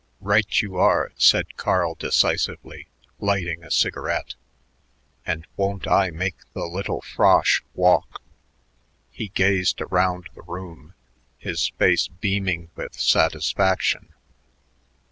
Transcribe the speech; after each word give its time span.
"Right 0.19 0.63
you 0.63 0.77
are," 0.77 1.11
said 1.15 1.57
Carl 1.57 1.93
decisively, 1.93 2.87
lighting 3.19 3.63
a 3.63 3.69
cigarette, 3.69 4.33
"and 5.27 5.45
won't 5.55 5.85
I 5.87 6.09
make 6.09 6.37
the 6.53 6.65
little 6.65 7.01
frosh 7.03 7.61
walk." 7.75 8.19
He 9.11 9.27
gazed 9.27 9.79
around 9.79 10.29
the 10.33 10.41
room, 10.41 10.95
his 11.37 11.67
face 11.77 12.07
beaming 12.07 12.71
with 12.75 12.95
satisfaction. 12.95 14.11